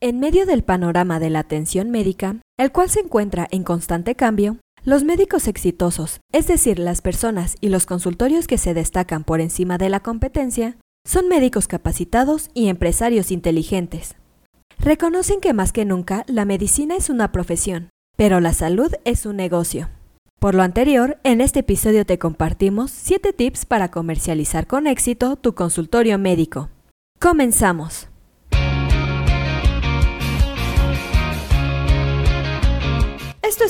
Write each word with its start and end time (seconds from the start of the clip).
En 0.00 0.20
medio 0.20 0.46
del 0.46 0.62
panorama 0.62 1.18
de 1.18 1.28
la 1.28 1.40
atención 1.40 1.90
médica, 1.90 2.36
el 2.56 2.70
cual 2.70 2.88
se 2.88 3.00
encuentra 3.00 3.48
en 3.50 3.64
constante 3.64 4.14
cambio, 4.14 4.58
los 4.84 5.02
médicos 5.02 5.48
exitosos, 5.48 6.20
es 6.32 6.46
decir, 6.46 6.78
las 6.78 7.02
personas 7.02 7.56
y 7.60 7.68
los 7.68 7.84
consultorios 7.84 8.46
que 8.46 8.58
se 8.58 8.74
destacan 8.74 9.24
por 9.24 9.40
encima 9.40 9.76
de 9.76 9.88
la 9.88 9.98
competencia, 9.98 10.76
son 11.04 11.26
médicos 11.26 11.66
capacitados 11.66 12.48
y 12.54 12.68
empresarios 12.68 13.32
inteligentes. 13.32 14.14
Reconocen 14.78 15.40
que 15.40 15.52
más 15.52 15.72
que 15.72 15.84
nunca 15.84 16.22
la 16.28 16.44
medicina 16.44 16.94
es 16.94 17.10
una 17.10 17.32
profesión, 17.32 17.90
pero 18.16 18.38
la 18.38 18.52
salud 18.52 18.92
es 19.04 19.26
un 19.26 19.34
negocio. 19.34 19.88
Por 20.38 20.54
lo 20.54 20.62
anterior, 20.62 21.18
en 21.24 21.40
este 21.40 21.60
episodio 21.60 22.06
te 22.06 22.20
compartimos 22.20 22.92
7 22.92 23.32
tips 23.32 23.66
para 23.66 23.90
comercializar 23.90 24.68
con 24.68 24.86
éxito 24.86 25.34
tu 25.34 25.56
consultorio 25.56 26.18
médico. 26.18 26.68
Comenzamos. 27.18 28.07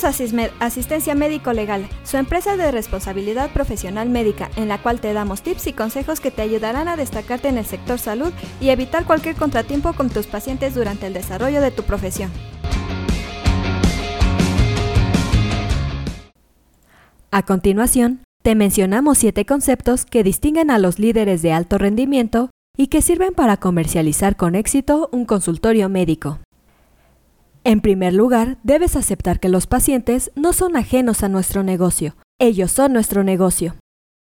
Asistencia 0.04 1.14
Médico 1.14 1.52
Legal, 1.52 1.88
su 2.04 2.16
empresa 2.16 2.56
de 2.56 2.70
responsabilidad 2.70 3.50
profesional 3.50 4.08
médica, 4.08 4.50
en 4.56 4.68
la 4.68 4.78
cual 4.78 5.00
te 5.00 5.12
damos 5.12 5.42
tips 5.42 5.66
y 5.66 5.72
consejos 5.72 6.20
que 6.20 6.30
te 6.30 6.42
ayudarán 6.42 6.88
a 6.88 6.96
destacarte 6.96 7.48
en 7.48 7.58
el 7.58 7.64
sector 7.64 7.98
salud 7.98 8.32
y 8.60 8.70
evitar 8.70 9.04
cualquier 9.04 9.34
contratiempo 9.34 9.92
con 9.92 10.10
tus 10.10 10.26
pacientes 10.26 10.74
durante 10.74 11.06
el 11.06 11.14
desarrollo 11.14 11.60
de 11.60 11.70
tu 11.70 11.82
profesión. 11.82 12.30
A 17.30 17.42
continuación, 17.42 18.22
te 18.42 18.54
mencionamos 18.54 19.18
siete 19.18 19.44
conceptos 19.44 20.06
que 20.06 20.22
distinguen 20.22 20.70
a 20.70 20.78
los 20.78 20.98
líderes 20.98 21.42
de 21.42 21.52
alto 21.52 21.76
rendimiento 21.76 22.50
y 22.76 22.86
que 22.86 23.02
sirven 23.02 23.34
para 23.34 23.58
comercializar 23.58 24.36
con 24.36 24.54
éxito 24.54 25.10
un 25.12 25.26
consultorio 25.26 25.88
médico. 25.88 26.38
En 27.68 27.82
primer 27.82 28.14
lugar, 28.14 28.56
debes 28.62 28.96
aceptar 28.96 29.40
que 29.40 29.50
los 29.50 29.66
pacientes 29.66 30.32
no 30.34 30.54
son 30.54 30.74
ajenos 30.74 31.22
a 31.22 31.28
nuestro 31.28 31.62
negocio, 31.62 32.16
ellos 32.40 32.72
son 32.72 32.94
nuestro 32.94 33.24
negocio. 33.24 33.76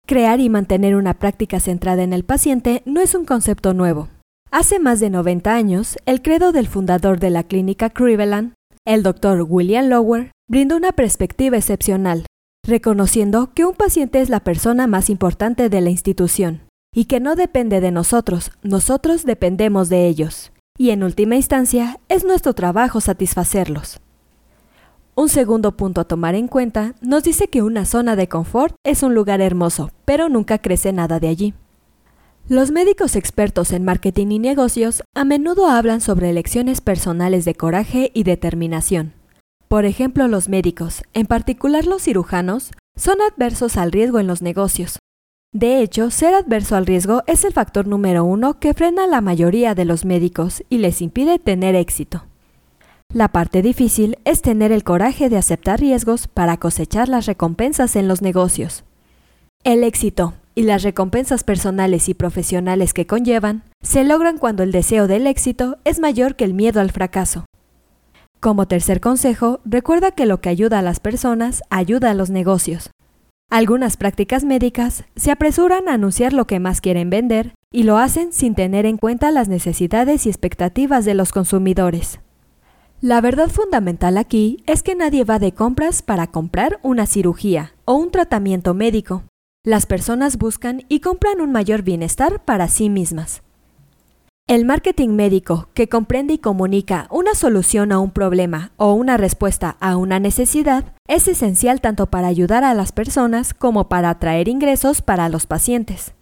Crear 0.09 0.41
y 0.41 0.49
mantener 0.49 0.97
una 0.97 1.21
práctica 1.21 1.61
centrada 1.61 2.03
en 2.03 2.13
el 2.13 2.25
paciente 2.25 2.83
no 2.85 3.01
es 3.01 3.15
un 3.15 3.25
concepto 3.25 3.75
nuevo. 3.75 4.09
Hace 4.51 4.81
más 4.81 4.99
de 4.99 5.11
90 5.11 5.55
años, 5.55 5.99
el 6.05 6.21
credo 6.21 6.51
del 6.51 6.67
fundador 6.67 7.21
de 7.21 7.31
la 7.31 7.45
clínica 7.45 7.91
Cleveland, 7.91 8.55
el 8.85 9.05
Dr. 9.05 9.47
William 9.49 9.87
Lower, 9.87 10.33
brindó 10.49 10.77
una 10.77 10.91
perspectiva 10.91 11.59
excepcional, 11.59 12.27
reconociendo 12.67 13.53
que 13.55 13.65
un 13.65 13.77
paciente 13.77 14.21
es 14.21 14.31
la 14.31 14.41
persona 14.41 14.89
más 14.89 15.09
importante 15.09 15.69
de 15.69 15.81
la 15.81 15.91
institución 15.91 16.63
y 16.93 17.05
que 17.05 17.21
no 17.21 17.37
depende 17.37 17.81
de 17.81 17.93
nosotros, 17.93 18.51
nosotros 18.65 19.25
dependemos 19.25 19.89
de 19.89 20.09
ellos 20.09 20.51
y 20.79 20.91
en 20.91 21.03
última 21.03 21.37
instancia 21.37 22.01
es 22.09 22.25
nuestro 22.25 22.55
trabajo 22.55 23.01
satisfacerlos. 23.01 24.01
Un 25.17 25.29
segundo 25.29 25.77
punto 25.77 26.01
a 26.01 26.05
tomar 26.05 26.37
en 26.37 26.47
cuenta 26.47 26.95
nos 27.01 27.25
dice 27.25 27.49
que 27.49 27.61
una 27.63 27.85
zona 27.85 28.15
de 28.15 28.29
confort 28.29 28.77
es 28.85 29.03
un 29.03 29.15
lugar 29.15 29.41
hermoso, 29.41 29.91
pero 30.05 30.29
nunca 30.29 30.59
crece 30.59 30.93
nada 30.93 31.19
de 31.19 31.27
allí. 31.27 31.55
Los 32.49 32.71
médicos 32.71 33.17
expertos 33.17 33.73
en 33.73 33.85
marketing 33.85 34.29
y 34.29 34.39
negocios 34.39 35.03
a 35.15 35.25
menudo 35.25 35.67
hablan 35.67 36.01
sobre 36.01 36.31
elecciones 36.31 36.81
personales 36.81 37.45
de 37.45 37.55
coraje 37.55 38.13
y 38.15 38.23
determinación. 38.23 39.13
Por 39.67 39.85
ejemplo, 39.85 40.29
los 40.29 40.49
médicos, 40.49 41.03
en 41.13 41.27
particular 41.27 41.85
los 41.85 42.03
cirujanos, 42.03 42.71
son 42.97 43.17
adversos 43.21 43.77
al 43.77 43.93
riesgo 43.93 44.19
en 44.21 44.29
los 44.29 44.41
negocios, 44.41 44.99
de 45.53 45.81
hecho, 45.81 46.11
ser 46.11 46.35
adverso 46.35 46.77
al 46.77 46.85
riesgo 46.85 47.23
es 47.27 47.43
el 47.45 47.55
factor 47.55 47.87
número 47.87 48.23
uno 48.23 48.61
que 48.61 48.75
frena 48.75 49.05
a 49.05 49.07
la 49.07 49.23
mayoría 49.23 49.75
de 49.75 49.87
los 49.87 50.05
médicos 50.05 50.63
y 50.69 50.77
les 50.79 51.01
impide 51.01 51.39
tener 51.39 51.75
éxito. 51.75 52.27
La 53.15 53.29
parte 53.29 53.63
difícil 53.63 54.19
es 54.27 54.43
tener 54.43 54.73
el 54.73 54.85
coraje 54.85 55.31
de 55.31 55.39
aceptar 55.39 55.81
riesgos 55.81 56.29
para 56.29 56.59
cosechar 56.59 57.09
las 57.09 57.25
recompensas 57.25 57.97
en 57.97 58.09
los 58.09 58.21
negocios. 58.21 58.85
El 59.65 59.85
éxito 59.85 60.35
y 60.55 60.65
las 60.65 60.83
recompensas 60.83 61.45
personales 61.45 62.11
y 62.11 62.15
profesionales 62.15 62.93
que 62.93 63.07
conllevan 63.07 63.63
se 63.81 64.05
logran 64.05 64.37
cuando 64.37 64.63
el 64.63 64.71
deseo 64.71 65.07
del 65.07 65.27
éxito 65.27 65.79
es 65.85 65.99
mayor 65.99 66.37
que 66.37 66.45
el 66.45 66.53
miedo 66.53 66.81
al 66.81 66.91
fracaso. 66.91 67.47
Como 68.39 68.69
tercer 68.69 69.01
consejo, 69.01 69.61
recuerda 69.65 70.11
que 70.11 70.27
lo 70.27 70.43
que 70.43 70.51
ayuda 70.51 70.81
a 70.81 70.83
las 70.83 71.01
personas 71.01 71.63
ayuda 71.71 72.11
a 72.11 72.15
los 72.15 72.29
negocios. 72.29 72.91
Algunas 73.51 73.97
prácticas 73.97 74.45
médicas 74.45 75.05
se 75.17 75.31
apresuran 75.31 75.89
a 75.89 75.95
anunciar 75.95 76.35
lo 76.35 76.47
que 76.47 76.61
más 76.61 76.83
quieren 76.83 77.09
vender 77.09 77.55
y 77.73 77.85
lo 77.85 77.97
hacen 77.97 78.35
sin 78.35 78.55
tener 78.55 78.85
en 78.85 78.99
cuenta 78.99 79.31
las 79.31 79.49
necesidades 79.49 80.27
y 80.27 80.29
expectativas 80.29 81.07
de 81.07 81.15
los 81.15 81.33
consumidores. 81.33 82.21
La 83.01 83.23
verdad 83.23 83.49
fundamental 83.49 84.19
aquí 84.19 84.63
es 84.67 84.83
que 84.83 84.95
nadie 84.95 85.25
va 85.25 85.39
de 85.39 85.53
compras 85.53 86.03
para 86.03 86.27
comprar 86.27 86.79
una 86.83 87.07
cirugía 87.07 87.73
o 87.87 87.95
un 87.95 88.11
tratamiento 88.11 88.75
médico. 88.75 89.23
Las 89.65 89.87
personas 89.87 90.37
buscan 90.37 90.85
y 90.91 91.01
compran 91.01 91.41
un 91.41 91.51
mayor 91.51 91.83
bienestar 91.83 92.45
para 92.45 92.69
sí 92.69 92.91
mismas. 92.91 93.43
El 94.49 94.65
marketing 94.65 95.11
médico, 95.11 95.69
que 95.75 95.91
comprende 95.91 96.33
y 96.33 96.39
comunica 96.39 97.07
una 97.11 97.35
solución 97.35 97.93
a 97.93 97.99
un 97.99 98.11
problema 98.11 98.73
o 98.79 98.95
una 98.95 99.19
respuesta 99.19 99.77
a 99.79 99.99
una 99.99 100.21
necesidad, 100.21 100.95
es 101.07 101.29
esencial 101.29 101.83
tanto 101.83 102.07
para 102.07 102.29
ayudar 102.29 102.65
a 102.65 102.73
las 102.73 102.93
personas 102.93 103.53
como 103.53 103.91
para 103.91 104.09
atraer 104.09 104.49
ingresos 104.49 105.03
para 105.03 105.29
los 105.29 105.47
pacientes. 105.47 106.15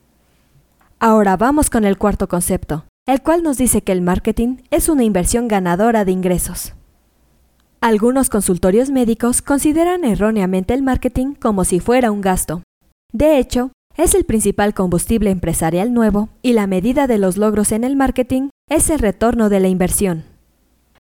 Ahora 0.98 1.36
vamos 1.36 1.70
con 1.70 1.84
el 1.84 1.98
cuarto 1.98 2.26
concepto, 2.26 2.86
el 3.06 3.22
cual 3.22 3.44
nos 3.44 3.58
dice 3.58 3.82
que 3.82 3.92
el 3.92 4.02
marketing 4.02 4.56
es 4.72 4.88
una 4.88 5.04
inversión 5.04 5.46
ganadora 5.46 6.04
de 6.04 6.10
ingresos. 6.10 6.74
Algunos 7.80 8.28
consultorios 8.28 8.90
médicos 8.90 9.40
consideran 9.40 10.04
erróneamente 10.04 10.74
el 10.74 10.82
marketing 10.82 11.34
como 11.34 11.64
si 11.64 11.78
fuera 11.78 12.10
un 12.10 12.22
gasto. 12.22 12.64
De 13.12 13.38
hecho, 13.38 13.70
es 13.96 14.14
el 14.14 14.24
principal 14.24 14.74
combustible 14.74 15.30
empresarial 15.30 15.94
nuevo 15.94 16.28
y 16.42 16.52
la 16.52 16.66
medida 16.66 17.06
de 17.06 17.18
los 17.18 17.36
logros 17.36 17.72
en 17.72 17.84
el 17.84 17.96
marketing 17.96 18.50
es 18.68 18.90
el 18.90 18.98
retorno 18.98 19.48
de 19.48 19.60
la 19.60 19.68
inversión. 19.68 20.24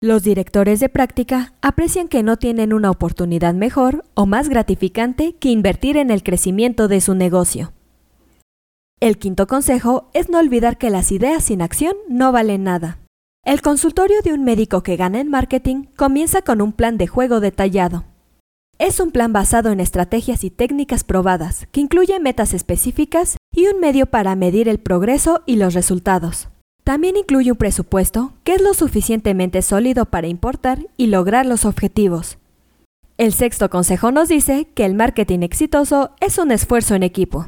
Los 0.01 0.25
directores 0.25 0.81
de 0.81 0.89
práctica 0.89 1.53
aprecian 1.63 2.09
que 2.09 2.25
no 2.25 2.37
tienen 2.37 2.73
una 2.73 2.91
oportunidad 2.91 3.55
mejor 3.55 4.05
o 4.15 4.27
más 4.27 4.49
gratificante 4.49 5.37
que 5.37 5.51
invertir 5.51 5.97
en 5.97 6.11
el 6.11 6.25
crecimiento 6.25 6.89
de 6.89 7.01
su 7.01 7.15
negocio. 7.15 7.73
El 8.99 9.19
quinto 9.19 9.47
consejo 9.47 10.11
es 10.13 10.29
no 10.29 10.39
olvidar 10.39 10.77
que 10.77 10.91
las 10.91 11.13
ideas 11.13 11.45
sin 11.45 11.63
acción 11.63 11.95
no 12.09 12.33
valen 12.33 12.65
nada. 12.65 12.99
El 13.45 13.63
consultorio 13.63 14.23
de 14.23 14.33
un 14.33 14.43
médico 14.43 14.83
que 14.83 14.97
gana 14.97 15.21
en 15.21 15.29
marketing 15.29 15.85
comienza 15.97 16.43
con 16.43 16.61
un 16.61 16.73
plan 16.73 16.99
de 16.99 17.07
juego 17.07 17.39
detallado. 17.39 18.05
Es 18.83 18.99
un 18.99 19.13
plan 19.13 19.33
basado 19.33 19.71
en 19.71 19.79
estrategias 19.79 20.43
y 20.43 20.51
técnicas 20.51 21.05
probadas, 21.05 21.69
que 21.71 21.81
incluye 21.81 22.19
metas 22.19 22.53
específicas 22.53 23.37
y 23.55 23.69
un 23.69 23.79
medio 23.79 24.07
para 24.07 24.35
medir 24.35 24.69
el 24.69 24.81
progreso 24.81 25.43
y 25.47 25.55
los 25.55 25.73
resultados. 25.73 26.49
También 26.83 27.17
incluye 27.17 27.53
un 27.53 27.57
presupuesto 27.57 28.33
que 28.43 28.55
es 28.55 28.61
lo 28.61 28.75
suficientemente 28.75 29.63
sólido 29.63 30.07
para 30.07 30.27
importar 30.27 30.81
y 30.97 31.07
lograr 31.07 31.47
los 31.47 31.65
objetivos. 31.65 32.39
El 33.19 33.33
sexto 33.33 33.71
consejo 33.71 34.11
nos 34.11 34.29
dice 34.29 34.67
que 34.75 34.85
el 34.85 34.95
marketing 34.95 35.43
exitoso 35.43 36.11
es 36.19 36.39
un 36.39 36.51
esfuerzo 36.51 36.97
en 36.97 37.05
equipo. 37.05 37.47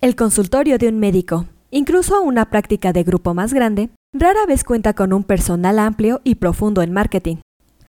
El 0.00 0.14
consultorio 0.14 0.78
de 0.78 0.86
un 0.86 1.00
médico, 1.00 1.46
incluso 1.72 2.22
una 2.22 2.48
práctica 2.48 2.92
de 2.92 3.02
grupo 3.02 3.34
más 3.34 3.52
grande, 3.52 3.90
rara 4.14 4.46
vez 4.46 4.62
cuenta 4.62 4.94
con 4.94 5.12
un 5.12 5.24
personal 5.24 5.80
amplio 5.80 6.20
y 6.22 6.36
profundo 6.36 6.80
en 6.82 6.92
marketing. 6.92 7.38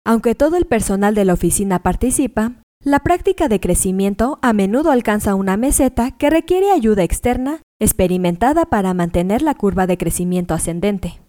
Aunque 0.05 0.35
todo 0.35 0.57
el 0.57 0.65
personal 0.65 1.15
de 1.15 1.25
la 1.25 1.33
oficina 1.33 1.79
participa, 1.79 2.53
la 2.83 2.99
práctica 2.99 3.47
de 3.47 3.61
crecimiento 3.61 4.39
a 4.41 4.51
menudo 4.51 4.91
alcanza 4.91 5.35
una 5.35 5.55
meseta 5.55 6.11
que 6.11 6.29
requiere 6.29 6.71
ayuda 6.71 7.03
externa 7.03 7.61
experimentada 7.79 8.65
para 8.65 8.93
mantener 8.93 9.41
la 9.41 9.55
curva 9.55 9.87
de 9.87 9.97
crecimiento 9.97 10.53
ascendente. 10.53 11.21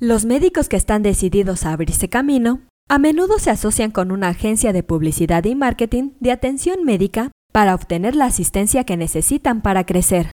Los 0.00 0.24
médicos 0.24 0.68
que 0.68 0.76
están 0.76 1.04
decididos 1.04 1.64
a 1.64 1.72
abrirse 1.72 2.08
camino 2.08 2.62
a 2.88 2.98
menudo 2.98 3.38
se 3.38 3.50
asocian 3.50 3.92
con 3.92 4.10
una 4.10 4.28
agencia 4.28 4.72
de 4.72 4.82
publicidad 4.82 5.44
y 5.44 5.54
marketing 5.54 6.10
de 6.18 6.32
atención 6.32 6.82
médica 6.82 7.30
para 7.52 7.74
obtener 7.76 8.16
la 8.16 8.24
asistencia 8.24 8.82
que 8.82 8.96
necesitan 8.96 9.62
para 9.62 9.86
crecer. 9.86 10.32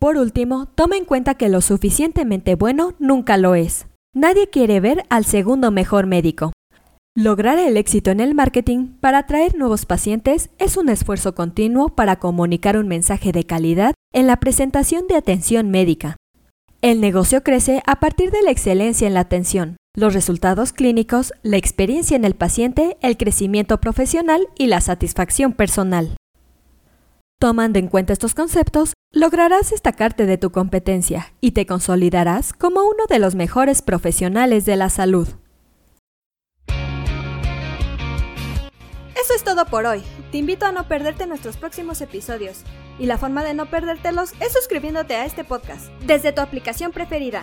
Por 0.00 0.16
último, 0.16 0.66
toma 0.66 0.96
en 0.96 1.04
cuenta 1.04 1.36
que 1.36 1.48
lo 1.48 1.60
suficientemente 1.60 2.56
bueno 2.56 2.94
nunca 2.98 3.36
lo 3.36 3.54
es. 3.54 3.86
Nadie 4.14 4.48
quiere 4.48 4.78
ver 4.78 5.04
al 5.08 5.24
segundo 5.24 5.70
mejor 5.70 6.06
médico. 6.06 6.52
Lograr 7.16 7.58
el 7.58 7.78
éxito 7.78 8.10
en 8.10 8.20
el 8.20 8.34
marketing 8.34 8.88
para 9.00 9.18
atraer 9.18 9.56
nuevos 9.56 9.86
pacientes 9.86 10.50
es 10.58 10.76
un 10.76 10.90
esfuerzo 10.90 11.34
continuo 11.34 11.88
para 11.88 12.16
comunicar 12.16 12.76
un 12.76 12.88
mensaje 12.88 13.32
de 13.32 13.44
calidad 13.44 13.94
en 14.12 14.26
la 14.26 14.36
presentación 14.36 15.06
de 15.06 15.16
atención 15.16 15.70
médica. 15.70 16.16
El 16.82 17.00
negocio 17.00 17.42
crece 17.42 17.82
a 17.86 18.00
partir 18.00 18.30
de 18.30 18.42
la 18.42 18.50
excelencia 18.50 19.06
en 19.06 19.14
la 19.14 19.20
atención, 19.20 19.78
los 19.96 20.12
resultados 20.12 20.74
clínicos, 20.74 21.32
la 21.42 21.56
experiencia 21.56 22.14
en 22.14 22.26
el 22.26 22.34
paciente, 22.34 22.98
el 23.00 23.16
crecimiento 23.16 23.80
profesional 23.80 24.46
y 24.58 24.66
la 24.66 24.82
satisfacción 24.82 25.54
personal. 25.54 26.16
Tomando 27.42 27.80
en 27.80 27.88
cuenta 27.88 28.12
estos 28.12 28.36
conceptos, 28.36 28.92
lograrás 29.10 29.70
destacarte 29.70 30.26
de 30.26 30.38
tu 30.38 30.52
competencia 30.52 31.34
y 31.40 31.50
te 31.50 31.66
consolidarás 31.66 32.52
como 32.52 32.84
uno 32.84 33.02
de 33.08 33.18
los 33.18 33.34
mejores 33.34 33.82
profesionales 33.82 34.64
de 34.64 34.76
la 34.76 34.88
salud. 34.90 35.26
Eso 39.16 39.34
es 39.34 39.42
todo 39.42 39.66
por 39.66 39.86
hoy. 39.86 40.04
Te 40.30 40.38
invito 40.38 40.66
a 40.66 40.70
no 40.70 40.86
perderte 40.86 41.26
nuestros 41.26 41.56
próximos 41.56 42.00
episodios. 42.00 42.62
Y 43.00 43.06
la 43.06 43.18
forma 43.18 43.42
de 43.42 43.54
no 43.54 43.66
perdértelos 43.66 44.34
es 44.38 44.52
suscribiéndote 44.52 45.16
a 45.16 45.24
este 45.24 45.42
podcast 45.42 45.88
desde 46.06 46.30
tu 46.30 46.42
aplicación 46.42 46.92
preferida. 46.92 47.42